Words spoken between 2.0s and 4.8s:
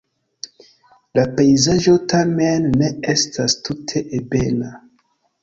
tamen ne estas tute ebena.